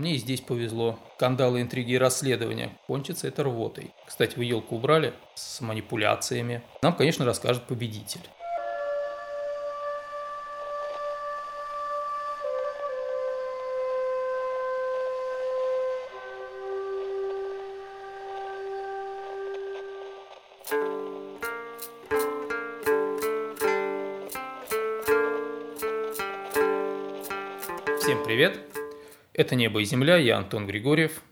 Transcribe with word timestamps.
Мне 0.00 0.14
и 0.14 0.16
здесь 0.16 0.40
повезло. 0.40 0.98
Скандалы, 1.16 1.60
интриги 1.60 1.92
и 1.92 1.98
расследования. 1.98 2.70
Кончится 2.86 3.28
это 3.28 3.44
рвотой. 3.44 3.90
Кстати, 4.06 4.34
вы 4.34 4.46
елку 4.46 4.76
убрали 4.76 5.12
с 5.34 5.60
манипуляциями. 5.60 6.62
Нам, 6.80 6.96
конечно, 6.96 7.26
расскажет 7.26 7.64
победитель. 7.64 8.22
Всем 27.98 28.24
привет! 28.24 28.69
Это 29.32 29.54
«Небо 29.54 29.80
и 29.80 29.84
земля», 29.84 30.16
я 30.16 30.38
Антон 30.38 30.66
Григорьев. 30.66 31.22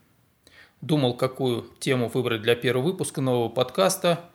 Думал, 0.80 1.14
какую 1.14 1.66
тему 1.80 2.08
выбрать 2.08 2.42
для 2.42 2.54
первого 2.54 2.84
выпуска 2.84 3.20
нового 3.20 3.48
подкаста. 3.48 4.30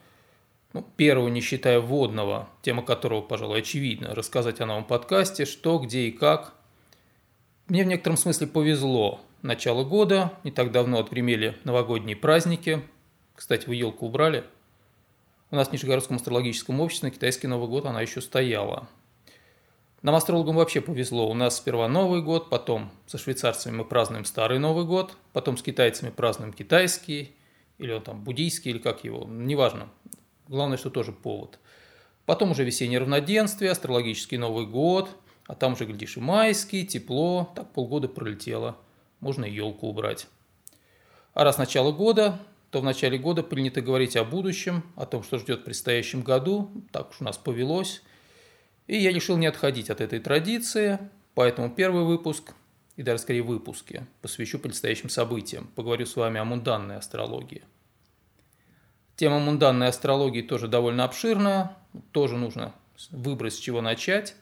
Ну, 0.73 0.85
первого, 0.97 1.29
не 1.29 1.39
считая 1.39 1.79
вводного, 1.79 2.49
тема 2.61 2.83
которого, 2.83 3.21
пожалуй, 3.21 3.59
очевидна. 3.59 4.13
Рассказать 4.13 4.59
о 4.59 4.65
новом 4.65 4.83
подкасте, 4.83 5.45
что, 5.45 5.77
где 5.77 6.07
и 6.07 6.11
как. 6.11 6.53
Мне 7.67 7.85
в 7.85 7.87
некотором 7.87 8.17
смысле 8.17 8.47
повезло. 8.47 9.21
Начало 9.41 9.85
года, 9.85 10.33
не 10.43 10.51
так 10.51 10.71
давно 10.71 10.99
отгремели 10.99 11.57
новогодние 11.63 12.17
праздники. 12.17 12.81
Кстати, 13.35 13.65
вы 13.67 13.75
елку 13.75 14.07
убрали? 14.07 14.43
У 15.51 15.55
нас 15.55 15.69
в 15.69 15.71
Нижегородском 15.71 16.17
астрологическом 16.17 16.81
обществе 16.81 17.07
на 17.07 17.15
китайский 17.15 17.47
Новый 17.47 17.69
год 17.69 17.85
она 17.85 18.01
еще 18.01 18.19
стояла. 18.19 18.89
Нам, 20.03 20.15
астрологам, 20.15 20.57
вообще 20.57 20.81
повезло. 20.81 21.29
У 21.29 21.33
нас 21.33 21.55
сперва 21.55 21.87
Новый 21.87 22.21
год, 22.21 22.49
потом 22.49 22.91
со 23.07 23.17
швейцарцами 23.17 23.77
мы 23.77 23.85
празднуем 23.85 24.25
Старый 24.25 24.59
Новый 24.59 24.83
год, 24.83 25.15
потом 25.31 25.57
с 25.57 25.63
китайцами 25.63 26.09
празднуем 26.09 26.51
китайский, 26.51 27.33
или 27.77 27.93
он 27.93 28.01
там 28.01 28.21
буддийский, 28.21 28.71
или 28.71 28.79
как 28.79 29.05
его, 29.05 29.25
неважно. 29.25 29.87
Главное, 30.49 30.77
что 30.77 30.89
тоже 30.89 31.13
повод. 31.13 31.57
Потом 32.25 32.51
уже 32.51 32.65
весеннее 32.65 32.99
равноденствие, 32.99 33.71
астрологический 33.71 34.37
Новый 34.37 34.65
год, 34.65 35.09
а 35.47 35.55
там 35.55 35.71
уже, 35.71 35.85
глядишь, 35.85 36.17
и 36.17 36.19
майский, 36.19 36.85
тепло, 36.85 37.53
так 37.55 37.71
полгода 37.71 38.09
пролетело. 38.09 38.75
Можно 39.21 39.45
и 39.45 39.53
елку 39.53 39.87
убрать. 39.87 40.27
А 41.33 41.45
раз 41.45 41.57
начало 41.57 41.93
года, 41.93 42.41
то 42.71 42.81
в 42.81 42.83
начале 42.83 43.17
года 43.17 43.41
принято 43.41 43.79
говорить 43.79 44.17
о 44.17 44.25
будущем, 44.25 44.83
о 44.97 45.05
том, 45.05 45.23
что 45.23 45.37
ждет 45.37 45.61
в 45.61 45.63
предстоящем 45.63 46.23
году. 46.23 46.69
Так 46.91 47.11
уж 47.11 47.21
у 47.21 47.23
нас 47.23 47.37
повелось– 47.37 48.01
и 48.87 48.97
я 48.97 49.11
решил 49.11 49.37
не 49.37 49.47
отходить 49.47 49.89
от 49.89 50.01
этой 50.01 50.19
традиции, 50.19 50.99
поэтому 51.35 51.69
первый 51.69 52.03
выпуск, 52.03 52.53
и 52.95 53.03
даже 53.03 53.21
скорее 53.23 53.41
выпуски, 53.41 54.05
посвящу 54.21 54.59
предстоящим 54.59 55.09
событиям. 55.09 55.67
Поговорю 55.75 56.05
с 56.05 56.15
вами 56.15 56.39
о 56.39 56.45
мунданной 56.45 56.97
астрологии. 56.97 57.63
Тема 59.15 59.39
мунданной 59.39 59.87
астрологии 59.87 60.41
тоже 60.41 60.67
довольно 60.67 61.05
обширная, 61.05 61.77
тоже 62.11 62.37
нужно 62.37 62.73
выбрать, 63.11 63.53
с 63.53 63.57
чего 63.57 63.81
начать. 63.81 64.35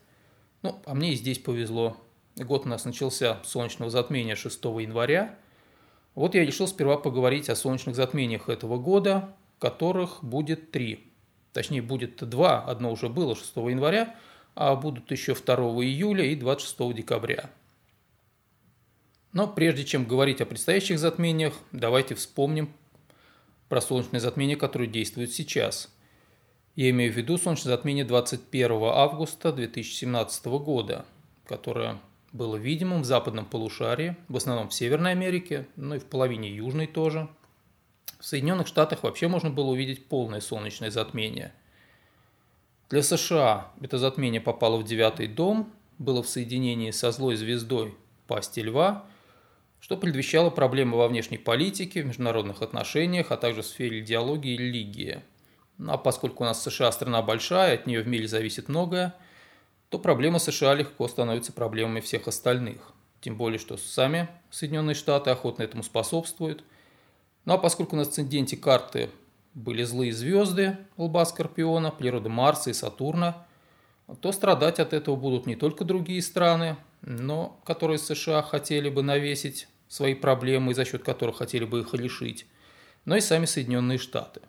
Ну, 0.63 0.81
а 0.85 0.93
мне 0.93 1.13
и 1.13 1.15
здесь 1.15 1.39
повезло. 1.39 1.97
Год 2.35 2.65
у 2.65 2.69
нас 2.69 2.85
начался 2.85 3.41
с 3.43 3.49
солнечного 3.49 3.91
затмения 3.91 4.35
6 4.35 4.63
января. 4.63 5.35
Вот 6.15 6.35
я 6.35 6.45
решил 6.45 6.67
сперва 6.67 6.97
поговорить 6.97 7.49
о 7.49 7.55
солнечных 7.55 7.95
затмениях 7.95 8.49
этого 8.49 8.77
года, 8.77 9.35
которых 9.59 10.23
будет 10.23 10.71
три. 10.71 11.11
Точнее, 11.53 11.81
будет 11.81 12.17
два, 12.27 12.61
одно 12.63 12.91
уже 12.91 13.07
было 13.07 13.35
6 13.35 13.55
января– 13.55 14.15
а 14.55 14.75
будут 14.75 15.11
еще 15.11 15.33
2 15.33 15.55
июля 15.83 16.25
и 16.25 16.35
26 16.35 16.93
декабря. 16.93 17.49
Но 19.33 19.47
прежде 19.47 19.85
чем 19.85 20.05
говорить 20.05 20.41
о 20.41 20.45
предстоящих 20.45 20.99
затмениях, 20.99 21.53
давайте 21.71 22.15
вспомним 22.15 22.71
про 23.69 23.79
солнечное 23.79 24.19
затмение, 24.19 24.57
которое 24.57 24.87
действует 24.87 25.31
сейчас. 25.31 25.89
Я 26.75 26.89
имею 26.89 27.13
в 27.13 27.15
виду 27.15 27.37
солнечное 27.37 27.75
затмение 27.75 28.03
21 28.03 28.71
августа 28.83 29.53
2017 29.53 30.45
года, 30.45 31.05
которое 31.45 31.99
было 32.33 32.57
видимым 32.57 33.03
в 33.03 33.05
западном 33.05 33.45
полушарии, 33.45 34.17
в 34.27 34.35
основном 34.35 34.69
в 34.69 34.73
Северной 34.73 35.11
Америке, 35.11 35.67
ну 35.77 35.95
и 35.95 35.99
в 35.99 36.05
половине 36.05 36.53
Южной 36.53 36.87
тоже. 36.87 37.29
В 38.19 38.25
Соединенных 38.25 38.67
Штатах 38.67 39.03
вообще 39.03 39.27
можно 39.27 39.49
было 39.49 39.71
увидеть 39.71 40.07
полное 40.07 40.41
солнечное 40.41 40.91
затмение– 40.91 41.53
для 42.91 43.03
США 43.03 43.71
это 43.79 43.97
затмение 43.97 44.41
попало 44.41 44.75
в 44.75 44.83
девятый 44.83 45.27
дом, 45.27 45.71
было 45.97 46.21
в 46.21 46.27
соединении 46.27 46.91
со 46.91 47.11
злой 47.11 47.37
звездой 47.37 47.95
пасти 48.27 48.59
льва, 48.59 49.05
что 49.79 49.95
предвещало 49.95 50.49
проблемы 50.49 50.97
во 50.97 51.07
внешней 51.07 51.37
политике, 51.37 52.03
в 52.03 52.07
международных 52.07 52.61
отношениях, 52.61 53.31
а 53.31 53.37
также 53.37 53.61
в 53.61 53.65
сфере 53.65 54.01
идеологии 54.01 54.55
и 54.55 54.57
религии. 54.57 55.21
А 55.87 55.97
поскольку 55.97 56.43
у 56.43 56.45
нас 56.45 56.61
США 56.61 56.91
страна 56.91 57.21
большая, 57.21 57.75
от 57.75 57.87
нее 57.87 58.01
в 58.01 58.09
мире 58.09 58.27
зависит 58.27 58.67
многое, 58.67 59.15
то 59.87 59.97
проблемы 59.97 60.39
США 60.39 60.73
легко 60.73 61.07
становятся 61.07 61.53
проблемами 61.53 62.01
всех 62.01 62.27
остальных. 62.27 62.91
Тем 63.21 63.37
более, 63.37 63.57
что 63.57 63.77
сами 63.77 64.27
Соединенные 64.49 64.95
Штаты 64.95 65.29
охотно 65.29 65.63
этому 65.63 65.83
способствуют. 65.83 66.65
Ну 67.45 67.53
а 67.53 67.57
поскольку 67.57 67.95
на 67.95 68.01
асценденте 68.01 68.57
карты 68.57 69.09
были 69.53 69.83
злые 69.83 70.13
звезды 70.13 70.77
лба 70.97 71.25
Скорпиона, 71.25 71.91
природа 71.91 72.29
Марса 72.29 72.69
и 72.69 72.73
Сатурна, 72.73 73.45
то 74.21 74.31
страдать 74.31 74.79
от 74.79 74.93
этого 74.93 75.15
будут 75.15 75.45
не 75.45 75.55
только 75.55 75.85
другие 75.85 76.21
страны, 76.21 76.77
но 77.01 77.59
которые 77.65 77.97
США 77.97 78.41
хотели 78.41 78.89
бы 78.89 79.03
навесить 79.03 79.67
свои 79.87 80.15
проблемы 80.15 80.73
за 80.73 80.85
счет 80.85 81.03
которых 81.03 81.37
хотели 81.37 81.65
бы 81.65 81.81
их 81.81 81.93
решить, 81.93 82.45
но 83.05 83.15
и 83.15 83.21
сами 83.21 83.45
Соединенные 83.45 83.97
Штаты. 83.97 84.41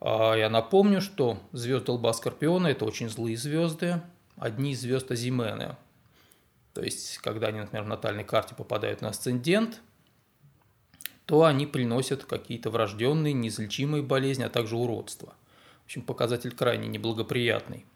А 0.00 0.34
я 0.34 0.48
напомню, 0.48 1.00
что 1.00 1.38
звезды 1.52 1.92
лба 1.92 2.12
Скорпиона– 2.12 2.66
это 2.68 2.84
очень 2.84 3.08
злые 3.08 3.36
звезды, 3.36 4.00
одни 4.36 4.72
из 4.72 4.80
звезд 4.80 5.10
Азимены. 5.10 5.76
То 6.72 6.82
есть, 6.82 7.18
когда 7.18 7.48
они, 7.48 7.60
например, 7.60 7.84
в 7.84 7.88
натальной 7.88 8.24
карте 8.24 8.54
попадают 8.54 9.00
на 9.02 9.08
асцендент– 9.08 9.80
то 11.30 11.44
они 11.44 11.64
приносят 11.64 12.24
какие-то 12.24 12.70
врожденные, 12.70 13.32
неизлечимые 13.32 14.02
болезни, 14.02 14.42
а 14.42 14.48
также 14.48 14.74
уродство. 14.74 15.36
В 15.82 15.84
общем, 15.84 16.02
показатель 16.02 16.50
крайне 16.50 16.88
неблагоприятный. 16.88 17.86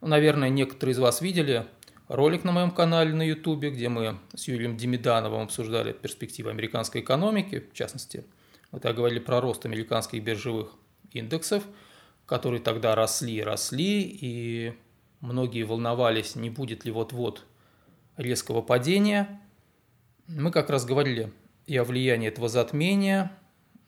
Ну, 0.00 0.06
наверное, 0.06 0.48
некоторые 0.48 0.92
из 0.92 1.00
вас 1.00 1.20
видели 1.20 1.66
ролик 2.06 2.44
на 2.44 2.52
моем 2.52 2.70
канале 2.70 3.12
на 3.12 3.22
YouTube, 3.22 3.64
где 3.64 3.88
мы 3.88 4.20
с 4.36 4.46
Юрием 4.46 4.76
Демидановым 4.76 5.40
обсуждали 5.40 5.92
перспективы 5.92 6.50
американской 6.50 7.00
экономики, 7.00 7.66
в 7.72 7.74
частности, 7.74 8.24
мы 8.70 8.78
тогда 8.78 8.98
говорили 8.98 9.18
про 9.18 9.40
рост 9.40 9.66
американских 9.66 10.22
биржевых 10.22 10.70
индексов, 11.10 11.64
которые 12.24 12.60
тогда 12.60 12.94
росли 12.94 13.34
и 13.34 13.42
росли, 13.42 14.02
и 14.02 14.74
многие 15.18 15.64
волновались, 15.64 16.36
не 16.36 16.50
будет 16.50 16.84
ли 16.84 16.92
вот-вот 16.92 17.44
резкого 18.16 18.62
падения. 18.62 19.40
Мы 20.28 20.52
как 20.52 20.70
раз 20.70 20.84
говорили 20.84 21.32
и 21.68 21.76
о 21.76 21.84
влиянии 21.84 22.26
этого 22.28 22.48
затмения. 22.48 23.30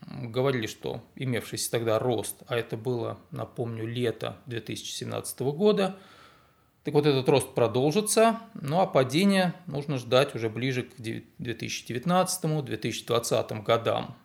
Говорили, 0.06 0.66
что 0.66 1.02
имевшийся 1.16 1.70
тогда 1.70 1.98
рост, 1.98 2.42
а 2.46 2.56
это 2.56 2.76
было, 2.76 3.18
напомню, 3.30 3.86
лето 3.86 4.36
2017 4.46 5.40
года, 5.40 5.96
так 6.84 6.94
вот 6.94 7.06
этот 7.06 7.28
рост 7.28 7.54
продолжится, 7.54 8.40
ну 8.54 8.80
а 8.80 8.86
падение 8.86 9.54
нужно 9.66 9.98
ждать 9.98 10.34
уже 10.34 10.48
ближе 10.48 10.84
к 10.84 10.98
2019-2020 10.98 13.62
годам. 13.62 14.16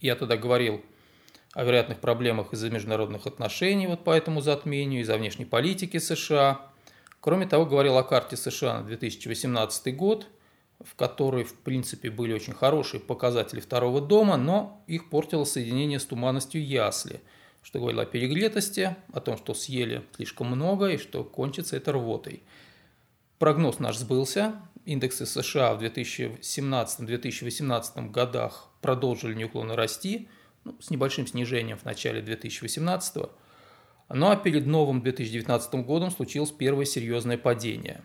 Я 0.00 0.16
тогда 0.16 0.36
говорил 0.36 0.84
о 1.52 1.62
вероятных 1.64 2.00
проблемах 2.00 2.52
из-за 2.52 2.70
международных 2.70 3.26
отношений 3.26 3.86
вот 3.86 4.02
по 4.04 4.10
этому 4.10 4.40
затмению, 4.40 5.02
из-за 5.02 5.16
внешней 5.16 5.44
политики 5.44 5.98
США. 5.98 6.72
Кроме 7.20 7.46
того, 7.46 7.66
говорил 7.66 7.96
о 7.96 8.02
карте 8.02 8.36
США 8.36 8.80
на 8.80 8.86
2018 8.86 9.96
год– 9.96 10.26
в 10.82 10.94
которой, 10.96 11.44
в 11.44 11.54
принципе, 11.54 12.10
были 12.10 12.32
очень 12.32 12.52
хорошие 12.52 12.98
показатели 13.00 13.60
второго 13.60 14.00
дома, 14.00 14.36
но 14.36 14.82
их 14.86 15.10
портило 15.10 15.44
соединение 15.44 16.00
с 16.00 16.04
туманностью 16.04 16.66
ясли, 16.66 17.20
что 17.62 17.78
говорило 17.78 18.02
о 18.02 18.06
перегретости, 18.06 18.96
о 19.12 19.20
том, 19.20 19.36
что 19.36 19.54
съели 19.54 20.02
слишком 20.16 20.48
много 20.48 20.88
и 20.88 20.98
что 20.98 21.22
кончится 21.24 21.76
это 21.76 21.92
рвотой. 21.92 22.42
Прогноз 23.38 23.78
наш 23.78 23.96
сбылся. 23.96 24.60
Индексы 24.84 25.26
США 25.26 25.74
в 25.74 25.82
2017-2018 25.82 28.10
годах 28.10 28.68
продолжили 28.82 29.34
неуклонно 29.34 29.76
расти, 29.76 30.28
ну, 30.64 30.74
с 30.80 30.90
небольшим 30.90 31.26
снижением 31.26 31.78
в 31.78 31.84
начале 31.84 32.20
2018 32.20 33.30
ну 34.10 34.30
а 34.30 34.36
перед 34.36 34.66
новым 34.66 35.00
2019 35.00 35.74
годом 35.86 36.10
случилось 36.10 36.50
первое 36.50 36.84
серьезное 36.84 37.38
падение. 37.38 38.02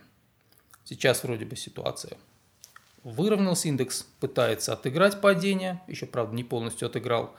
Сейчас 0.85 1.23
вроде 1.23 1.45
бы 1.45 1.55
ситуация 1.55 2.17
выровнялся, 3.03 3.67
индекс 3.67 4.05
пытается 4.19 4.73
отыграть 4.73 5.21
падение, 5.21 5.81
еще, 5.87 6.05
правда, 6.05 6.35
не 6.35 6.43
полностью 6.43 6.87
отыграл. 6.87 7.35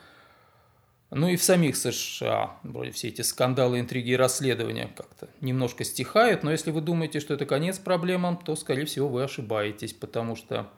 Ну 1.09 1.27
и 1.27 1.35
в 1.35 1.43
самих 1.43 1.75
США, 1.75 2.57
вроде 2.63 2.91
все 2.91 3.09
эти 3.09 3.21
скандалы, 3.21 3.81
интриги 3.81 4.11
и 4.11 4.15
расследования 4.15 4.89
как-то 4.95 5.27
немножко 5.41 5.83
стихают, 5.83 6.43
но 6.43 6.51
если 6.51 6.71
вы 6.71 6.79
думаете, 6.79 7.19
что 7.19 7.33
это 7.33 7.45
конец 7.45 7.79
проблемам, 7.79 8.37
то, 8.37 8.55
скорее 8.55 8.85
всего, 8.85 9.09
вы 9.09 9.23
ошибаетесь, 9.23 9.91
потому 9.91 10.37
что 10.37 10.69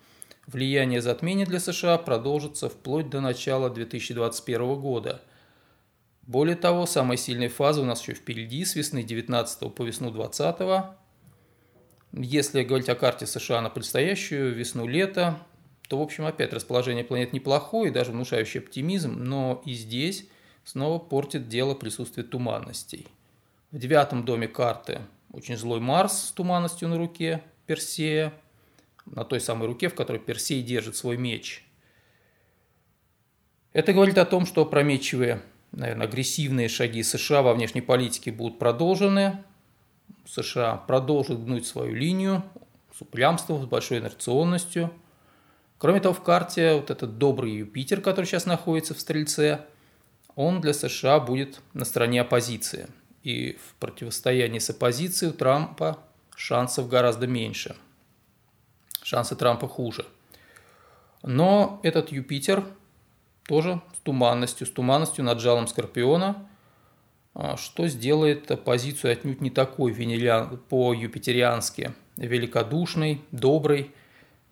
влияние 0.48 1.02
затмения 1.02 1.46
для 1.46 1.60
США 1.60 2.00
продолжится 2.00 2.68
вплоть 2.68 3.12
до 3.12 3.22
начала 3.22 3.70
2021 3.70 4.76
года. 4.82 5.22
Более 6.24 6.56
того, 6.56 6.88
самая 6.88 7.18
сильная 7.18 7.50
фаза 7.50 7.82
у 7.82 7.86
нас 7.86 8.02
еще 8.02 8.14
впереди, 8.14 8.66
с 8.66 8.76
весны 8.76 9.04
19 9.04 9.76
по 9.76 9.84
весну 9.84 10.10
20. 10.10 10.56
Если 12.16 12.64
говорить 12.64 12.90
о 12.90 12.96
карте 12.96 13.26
США 13.26 13.62
на 13.62 13.70
предстоящую 13.70 14.54
весну-лето, 14.54 15.40
то, 15.90 15.98
в 15.98 16.02
общем, 16.02 16.26
опять 16.26 16.54
расположение 16.54 17.04
планет 17.04 17.34
неплохое, 17.34 17.92
даже 17.92 18.12
внушающий 18.12 18.60
оптимизм, 18.60 19.14
но 19.18 19.62
и 19.66 19.74
здесь 19.74 20.28
снова 20.64 21.00
портит 21.00 21.48
дело 21.48 21.74
присутствие 21.74 22.24
туманностей. 22.24 23.08
В 23.72 23.80
девятом 23.80 24.26
доме 24.26 24.48
карты 24.48 25.02
очень 25.32 25.58
злой 25.58 25.80
Марс 25.80 26.28
с 26.28 26.32
туманностью 26.32 26.88
на 26.88 26.98
руке 26.98 27.44
Персея, 27.66 28.32
на 29.08 29.26
той 29.26 29.40
самой 29.40 29.68
руке, 29.68 29.90
в 29.90 29.96
которой 29.96 30.20
Персей 30.20 30.62
держит 30.62 30.96
свой 30.96 31.18
меч. 31.18 31.66
Это 33.74 33.92
говорит 33.92 34.20
о 34.20 34.26
том, 34.26 34.46
что 34.46 34.62
опрометчивые, 34.62 35.42
наверное, 35.72 36.06
агрессивные 36.06 36.70
шаги 36.70 37.02
США 37.02 37.42
во 37.42 37.56
внешней 37.56 37.82
политике 37.82 38.32
будут 38.32 38.60
продолжены. 38.60 39.44
США 40.26 40.78
продолжат 40.78 41.44
гнуть 41.44 41.68
свою 41.68 41.94
линию 41.96 42.44
с 42.98 43.02
упрямством, 43.02 43.62
с 43.62 43.66
большой 43.66 44.00
инерционностью– 44.00 44.92
Кроме 45.84 46.00
того, 46.00 46.14
в 46.14 46.24
карте 46.24 46.76
вот 46.76 46.92
этот 46.92 47.18
добрый 47.18 47.52
Юпитер, 47.52 48.00
который 48.00 48.24
сейчас 48.24 48.46
находится 48.46 48.94
в 48.94 49.02
Стрельце, 49.02 49.66
он 50.34 50.62
для 50.62 50.74
США 50.74 51.20
будет 51.20 51.60
на 51.74 51.84
стороне 51.84 52.22
оппозиции. 52.22 52.88
И 53.22 53.60
в 53.62 53.76
противостоянии 53.82 54.60
с 54.60 54.70
оппозицией 54.70 55.34
у 55.34 55.36
Трампа 55.36 56.00
шансов 56.38 56.88
гораздо 56.88 57.28
меньше. 57.28 57.76
Шансы 59.02 59.36
Трампа 59.36 59.68
хуже. 59.68 60.06
Но 61.22 61.82
этот 61.84 62.14
Юпитер 62.14 62.64
тоже 63.46 63.82
с 63.94 64.00
туманностью, 64.04 64.66
с 64.66 64.72
туманностью 64.72 65.26
над 65.26 65.42
жалом 65.42 65.68
Скорпиона, 65.68 66.48
что 67.58 67.88
сделает 67.88 68.50
оппозицию 68.52 69.14
отнюдь 69.14 69.42
не 69.42 69.50
такой 69.50 69.92
по-юпитериански 70.70 71.94
великодушной, 72.18 73.22
доброй, 73.32 73.92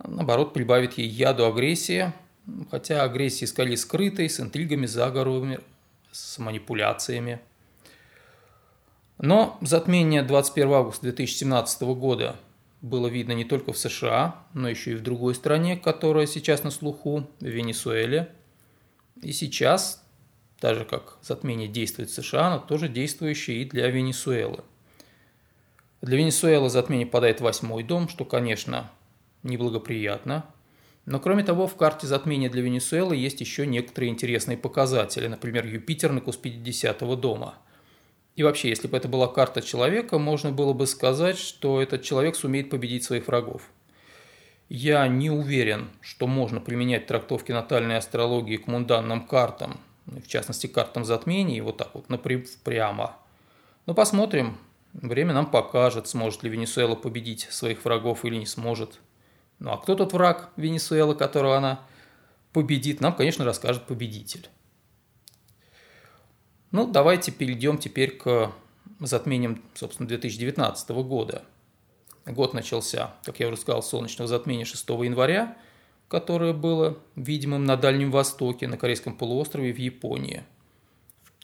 наоборот, 0.04 0.54
прибавит 0.54 0.98
ей 0.98 1.07
яду 1.07 1.45
агрессии, 1.45 2.12
хотя 2.69 3.04
агрессии 3.04 3.45
скорее 3.45 3.78
скрытой, 3.78 4.30
с 4.30 4.39
интригами, 4.39 4.88
заговорами, 4.88 5.60
с 6.12 6.39
манипуляциями. 6.39 7.39
Но 9.19 9.57
затмение 9.62 10.24
21 10.24 10.74
августа 10.74 11.04
2017 11.04 11.81
года 11.84 12.36
было 12.81 13.07
видно 13.07 13.34
не 13.34 13.45
только 13.45 13.72
в 13.72 13.77
США, 13.77 14.44
но 14.54 14.68
еще 14.68 14.94
и 14.94 14.95
в 14.95 15.04
другой 15.04 15.36
стране, 15.36 15.77
которая 15.77 16.25
сейчас 16.25 16.63
на 16.63 16.72
слуху, 16.72 17.27
в 17.39 17.45
Венесуэле. 17.45 18.30
И 19.22 19.31
сейчас, 19.31 20.00
даже 20.62 20.86
как 20.86 21.18
затмение 21.24 21.68
действует 21.68 22.10
в 22.10 22.13
США, 22.13 22.48
оно 22.48 22.60
тоже 22.60 22.88
действующее 22.88 23.63
и 23.63 23.66
для 23.66 23.88
Венесуэлы. 23.90 24.63
Для 26.02 26.18
Венесуэлы 26.18 26.69
затмение 26.69 27.08
падает 27.08 27.42
восьмой 27.42 27.84
дом, 27.84 28.08
что, 28.08 28.25
конечно, 28.25 28.92
неблагоприятно. 29.44 30.46
Но 31.06 31.19
кроме 31.19 31.44
того, 31.44 31.66
в 31.66 31.75
карте 31.75 32.06
затмения 32.06 32.50
для 32.50 32.62
Венесуэлы 32.62 33.16
есть 33.16 33.42
еще 33.42 33.66
некоторые 33.66 34.12
интересные 34.12 34.58
показатели, 34.58 35.28
например, 35.28 35.66
Юпитер 35.66 36.12
на 36.12 36.22
куспе 36.22 36.52
10 36.52 37.00
дома. 37.19 37.56
И 38.36 38.44
вообще, 38.44 38.69
если 38.69 38.88
бы 38.88 38.96
это 38.96 39.08
была 39.08 39.28
карта 39.28 39.62
человека, 39.62 40.19
можно 40.19 40.52
было 40.52 40.74
бы 40.74 40.86
сказать, 40.86 41.38
что 41.38 41.81
этот 41.81 42.04
человек 42.04 42.36
сумеет 42.36 42.69
победить 42.69 43.04
своих 43.04 43.28
врагов. 43.28 43.63
Я 44.69 45.08
не 45.08 45.30
уверен, 45.30 45.90
что 46.02 46.28
можно 46.28 46.62
применять 46.62 47.08
трактовки 47.08 47.52
натальной 47.52 47.98
астрологии 47.98 48.58
к 48.58 48.68
мунданным 48.68 49.25
картам, 49.25 49.81
в 50.19 50.28
частности, 50.28 50.68
картам 50.68 51.06
затмений, 51.06 51.62
вот 51.62 51.78
так 51.78 51.92
вот 51.94 52.08
прямо. 52.63 53.16
Но 53.86 53.94
посмотрим. 53.94 54.58
Время 54.94 55.34
нам 55.34 55.50
покажет, 55.50 56.08
сможет 56.08 56.44
ли 56.44 56.50
Венесуэла 56.50 56.96
победить 56.96 57.48
своих 57.50 57.86
врагов 57.86 58.25
или 58.25 58.36
не 58.36 58.46
сможет. 58.46 59.00
Ну 59.60 59.72
а 59.72 59.78
кто 59.78 59.96
тот 59.96 60.12
враг 60.12 60.50
Венесуэлы, 60.58 61.16
которого 61.16 61.56
она 61.56 61.80
победит, 62.52 63.00
нам, 63.00 63.16
конечно, 63.16 63.46
расскажет 63.46 63.88
победитель. 63.88 64.50
Ну, 66.72 66.88
давайте 66.88 67.31
перейдем 67.31 67.78
теперь 67.78 68.18
к 68.18 68.52
затмениям, 69.00 69.62
собственно, 69.74 70.08
2019 70.08 70.90
года. 70.90 71.44
Год 72.25 72.54
начался, 72.54 73.13
как 73.24 73.40
я 73.40 73.48
уже 73.48 73.58
сказал, 73.58 73.84
солнечного 73.84 74.28
затмения 74.28 74.66
6 74.66 74.88
января, 74.90 75.58
которое 76.12 76.54
было 76.54 77.00
видимым 77.16 77.63
на 77.63 77.75
Дальнем 77.78 78.12
Востоке, 78.12 78.68
на 78.68 78.78
Корейском 78.78 79.16
полуострове 79.16 79.74
в 79.74 79.78
Японии. 79.78 80.44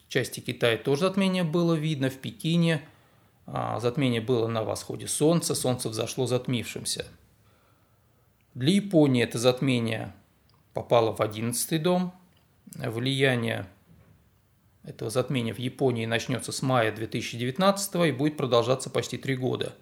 В 0.05 0.09
части 0.09 0.41
Китая 0.41 0.77
тоже 0.77 1.01
затмение 1.01 1.43
было 1.43 1.73
видно, 1.73 2.11
в 2.11 2.17
Пекине 2.17 2.81
а 3.49 3.79
затмение 3.79 4.19
было 4.19 4.47
на 4.47 4.61
восходе 4.63 5.07
солнца, 5.07 5.55
солнце 5.55 5.89
взошло 5.89 6.27
затмившимся– 6.27 7.07
для 8.57 8.71
Японии 8.71 9.23
это 9.23 9.37
затмение 9.37 10.15
попало 10.73 11.15
в 11.15 11.21
11 11.21 11.79
дом. 11.79 12.11
Влияние 12.73 13.67
этого 14.81 15.11
затмения 15.11 15.53
в 15.53 15.59
Японии 15.59 16.07
начнется 16.07 16.51
с 16.51 16.63
мая 16.63 16.91
2019 16.91 18.07
и 18.07 18.11
будет 18.11 18.35
продолжаться 18.35 18.89
почти 18.89 19.19
три 19.19 19.35
года. 19.35 19.75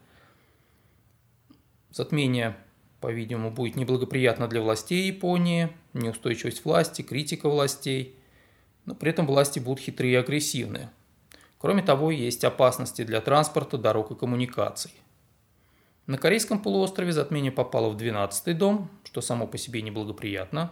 Затмение, 1.90 2.58
по-видимому, 3.06 3.52
будет 3.52 3.75
неблагоприятно 3.75 4.48
для 4.48 4.62
властей 4.62 5.06
Японии, 5.06 5.69
неустойчивость 5.94 6.66
власти, 6.66 7.04
критика 7.04 7.48
властей, 7.48 8.16
но 8.86 8.96
при 8.96 9.12
этом 9.12 9.28
власти 9.28 9.60
будут 9.60 9.80
хитрые 9.80 10.13
и 10.13 10.16
агрессивные. 10.16 10.90
Кроме 11.60 11.84
того, 11.84 12.10
есть 12.10 12.44
опасности 12.44 13.04
для 13.04 13.22
транспорта, 13.22 13.78
дорог 13.78 14.10
и 14.10 14.16
коммуникаций. 14.16 14.90
На 16.07 16.18
Корейском 16.18 16.60
полуострове 16.60 17.12
затмение 17.12 17.52
попало 17.52 17.92
в 17.92 17.96
12-й 17.96 18.56
дом, 18.56 18.90
что 19.04 19.22
само 19.22 19.46
по 19.46 19.60
себе 19.60 19.84
неблагоприятно. 19.84 20.72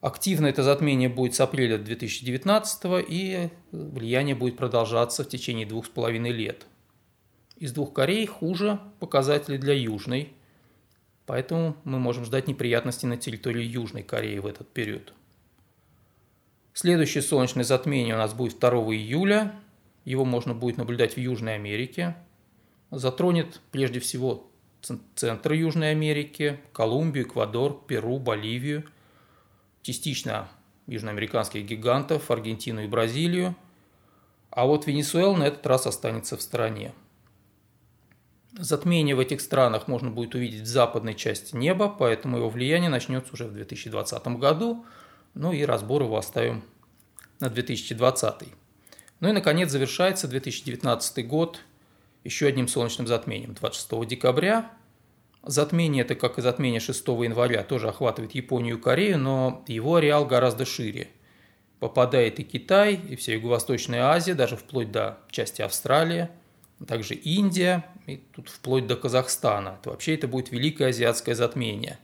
Активно 0.00 0.48
это 0.48 0.64
затмение 0.64 1.08
будет 1.08 1.36
с 1.36 1.40
апреля 1.40 1.78
2019 1.78 3.04
и 3.08 3.50
влияние 3.70 4.34
будет 4.34 4.56
продолжаться 4.56 5.22
в 5.22 5.28
течение 5.28 5.64
двух 5.64 5.86
с 5.86 5.90
половиной 5.90 6.32
лет. 6.32 6.66
Из 7.54 7.70
двух 7.70 7.92
Корей 7.92 8.26
хуже 8.26 8.80
показатели 8.98 9.58
для 9.58 9.72
Южной, 9.72 10.32
поэтому 11.26 11.76
мы 11.84 11.98
можем 11.98 12.24
ждать 12.24 12.48
неприятностей 12.48 13.06
на 13.06 13.16
территории 13.16 13.64
Южной 13.64 14.02
Кореи 14.02 14.38
в 14.38 14.46
этот 14.46 14.68
период. 14.68 15.12
Следующее 16.72 17.22
солнечное 17.22 17.64
затмение 17.64 18.14
у 18.14 18.18
нас 18.18 18.34
будет 18.34 18.58
2 18.58 18.70
июля. 18.94 19.52
Его 20.04 20.24
можно 20.24 20.54
будет 20.54 20.76
наблюдать 20.76 21.14
в 21.14 21.18
Южной 21.18 21.54
Америке– 21.54 22.16
затронет 22.90 23.60
прежде 23.70 24.00
всего 24.00 24.48
центр 25.14 25.52
Южной 25.52 25.90
Америки, 25.90 26.60
Колумбию, 26.72 27.26
Эквадор, 27.26 27.84
Перу, 27.86 28.18
Боливию, 28.18 28.84
частично 29.82 30.48
южноамериканских 30.86 31.64
гигантов, 31.64 32.30
Аргентину 32.30 32.84
и 32.84 32.86
Бразилию, 32.86 33.56
а 34.50 34.66
вот 34.66 34.86
Венесуэла 34.86 35.36
на 35.36 35.44
этот 35.44 35.66
раз 35.66 35.86
останется 35.86 36.36
в 36.36 36.42
стороне. 36.42 36.92
Затмение 38.56 39.14
в 39.14 39.20
этих 39.20 39.40
странах 39.40 39.86
можно 39.86 40.10
будет 40.10 40.34
увидеть 40.34 40.62
в 40.62 40.66
западной 40.66 41.14
части 41.14 41.54
неба, 41.54 41.88
поэтому 41.88 42.38
его 42.38 42.48
влияние 42.48 42.90
начнется 42.90 43.32
уже 43.32 43.44
в 43.44 43.52
2020 43.52 44.26
году, 44.38 44.86
ну 45.34 45.52
и 45.52 45.64
разбор 45.64 46.02
его 46.02 46.16
оставим 46.16 46.64
на 47.38 47.50
2020. 47.50 48.48
Ну 49.20 49.28
и, 49.28 49.32
наконец, 49.32 49.70
завершается 49.70 50.28
2019 50.28 51.26
год– 51.26 51.60
еще 52.26 52.48
одним 52.48 52.68
солнечным 52.68 53.06
затмением 53.06 53.54
26 53.54 54.06
декабря. 54.06 54.70
Затмение 55.44 56.02
это, 56.02 56.16
как 56.16 56.38
и 56.38 56.42
затмение 56.42 56.80
6 56.80 57.06
января, 57.06 57.62
тоже 57.62 57.88
охватывает 57.88 58.34
Японию 58.34 58.78
и 58.78 58.80
Корею, 58.80 59.18
но 59.18 59.64
его 59.68 59.94
ареал 59.94 60.26
гораздо 60.26 60.64
шире. 60.64 61.08
Попадает 61.78 62.40
и 62.40 62.42
Китай, 62.42 62.94
и 62.94 63.14
вся 63.14 63.34
Юго-Восточная 63.34 64.06
Азия, 64.06 64.34
даже 64.34 64.56
вплоть 64.56 64.90
до 64.90 65.18
части 65.30 65.62
Австралии, 65.62 66.28
также 66.86 67.14
Индия, 67.14 67.86
и 68.06 68.16
тут 68.16 68.48
вплоть 68.48 68.86
до 68.86 68.96
Казахстана. 68.96 69.78
Это 69.80 69.90
вообще 69.90 70.14
это 70.14 70.28
будет 70.28 70.50
великое 70.50 70.88
азиатское 70.88 71.34
затмение, 71.34 71.98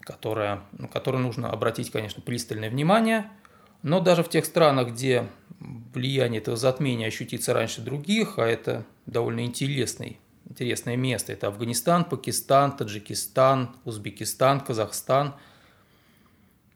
которое, 0.00 0.60
на 0.72 0.88
которое 0.88 1.18
нужно 1.18 1.50
обратить, 1.50 1.90
конечно, 1.90 2.22
пристальное 2.22 2.70
внимание– 2.70 3.30
но 3.82 4.00
даже 4.00 4.22
в 4.22 4.28
тех 4.28 4.44
странах, 4.44 4.90
где 4.90 5.28
влияние 5.60 6.40
этого 6.40 6.56
затмения 6.56 7.08
ощутится 7.08 7.52
раньше 7.52 7.82
других, 7.82 8.38
а 8.38 8.46
это 8.46 8.86
довольно 9.06 9.44
интересный, 9.44 10.18
интересное 10.48 10.96
место, 10.96 11.32
это 11.32 11.48
Афганистан, 11.48 12.04
Пакистан, 12.04 12.76
Таджикистан, 12.76 13.74
Узбекистан, 13.84 14.60
Казахстан, 14.60 15.34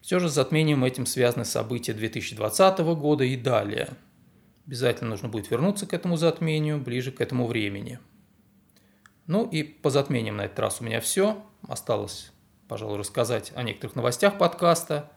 Все 0.02 0.18
же 0.18 0.28
с 0.28 0.34
затмением 0.34 0.84
этим 0.84 1.06
связаны 1.06 1.44
события 1.44 1.92
2020 1.92 2.78
года 2.78 3.24
и 3.24 3.36
далее. 3.36 3.90
Обязательно 4.66 5.10
нужно 5.10 5.28
будет 5.28 5.50
вернуться 5.50 5.86
к 5.86 5.94
этому 5.94 6.16
затмению 6.16 6.78
ближе 6.78 7.12
к 7.12 7.20
этому 7.20 7.46
времени. 7.46 8.00
Ну 9.26 9.46
и 9.46 9.62
по 9.62 9.90
затмениям 9.90 10.36
на 10.36 10.46
этот 10.46 10.58
раз 10.58 10.80
у 10.80 10.84
меня 10.84 11.00
все. 11.00 11.44
Осталось, 11.68 12.32
пожалуй, 12.68 12.98
рассказать 12.98 13.52
о 13.54 13.62
некоторых 13.62 13.96
новостях 13.96 14.38
подкаста. 14.38 15.10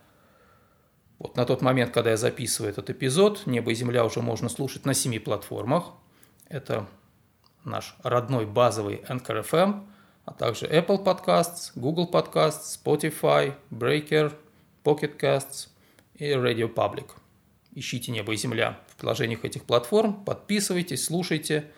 Вот 1.18 1.36
на 1.36 1.46
тот 1.46 1.62
момент, 1.62 1.92
когда 1.92 2.12
я 2.12 2.18
записываю 2.18 2.72
этот 2.72 2.90
эпизод, 2.92 3.46
«Небо 3.46 3.72
и 3.72 3.76
земля» 3.76 4.06
уже 4.06 4.22
можно 4.22 4.50
слушать 4.50 4.86
на 4.86 4.94
семи 4.94 5.20
платформах. 5.20 5.94
Это 6.48 6.88
наш 7.64 7.96
родной 8.04 8.46
базовый 8.46 9.04
Anchor 9.10 9.44
FM, 9.44 9.88
а 10.26 10.34
также 10.34 10.68
Apple 10.68 11.04
Podcasts, 11.04 11.72
Google 11.76 12.10
Podcasts, 12.10 12.80
Spotify, 12.84 13.56
Breaker, 13.72 14.34
Pocket 14.84 15.20
Casts 15.20 15.70
и 16.16 16.32
Radio 16.32 16.74
Public. 16.74 17.10
Ищите 17.76 18.12
«Небо 18.12 18.34
и 18.34 18.36
земля» 18.36 18.80
в 18.88 18.96
приложениях 18.96 19.46
этих 19.46 19.64
платформ, 19.64 20.24
подписывайтесь, 20.26 21.06
слушайте. 21.06 21.72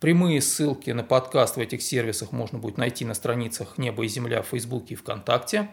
Прямые 0.00 0.40
ссылки 0.40 0.90
на 0.90 1.04
подкаст 1.04 1.56
в 1.56 1.60
этих 1.60 1.82
сервисах 1.82 2.32
можно 2.32 2.58
будет 2.58 2.78
найти 2.78 3.04
на 3.04 3.14
страницах 3.14 3.76
«Небо 3.76 4.04
и 4.04 4.08
земля» 4.08 4.42
в 4.42 4.48
Фейсбуке 4.48 4.94
и 4.94 4.96
ВКонтакте. 4.96 5.70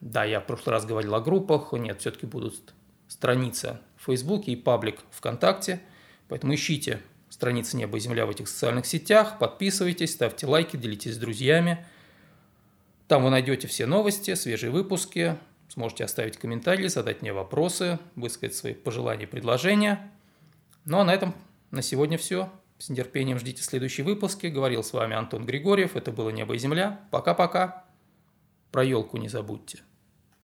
Да, 0.00 0.24
я 0.24 0.40
в 0.40 0.46
прошлый 0.46 0.72
раз 0.72 0.86
говорил 0.86 1.14
о 1.14 1.20
группах, 1.20 1.72
нет, 1.72 2.00
все-таки 2.00 2.26
будут 2.26 2.72
страница 3.08 3.80
в 3.96 4.06
Фейсбуке 4.06 4.52
и 4.52 4.56
паблик 4.56 5.00
ВКонтакте, 5.10 5.80
поэтому 6.28 6.54
ищите 6.54 7.02
страницы 7.28 7.76
«Небо 7.76 7.98
и 7.98 8.00
земля» 8.00 8.24
в 8.24 8.30
этих 8.30 8.48
социальных 8.48 8.86
сетях, 8.86 9.38
подписывайтесь, 9.38 10.12
ставьте 10.12 10.46
лайки, 10.46 10.76
делитесь 10.76 11.16
с 11.16 11.18
друзьями. 11.18 11.84
Там 13.08 13.24
вы 13.24 13.30
найдете 13.30 13.66
все 13.66 13.86
новости, 13.86 14.34
свежие 14.34 14.70
выпуски, 14.70 15.36
Сможете 15.70 16.04
оставить 16.04 16.36
комментарии, 16.36 16.88
задать 16.88 17.22
мне 17.22 17.32
вопросы, 17.32 18.00
высказать 18.16 18.56
свои 18.56 18.74
пожелания 18.74 19.22
и 19.22 19.26
предложения. 19.26 20.10
Ну 20.84 20.98
а 20.98 21.04
на 21.04 21.14
этом 21.14 21.32
на 21.70 21.80
сегодня 21.80 22.18
все. 22.18 22.50
С 22.78 22.88
нетерпением 22.88 23.38
ждите 23.38 23.62
следующие 23.62 24.04
выпуски. 24.04 24.48
Говорил 24.48 24.82
с 24.82 24.92
вами 24.92 25.14
Антон 25.14 25.46
Григорьев. 25.46 25.94
Это 25.94 26.10
было 26.10 26.30
«Небо 26.30 26.54
и 26.54 26.58
земля». 26.58 27.00
Пока-пока. 27.12 27.84
Про 28.72 28.82
елку 28.82 29.16
не 29.16 29.28
забудьте. 29.28 29.84